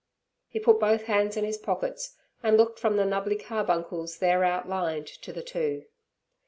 [0.47, 5.05] He put both hands in his pockets, and looked from the nubbly carbuncles there outlined
[5.05, 5.85] to the two.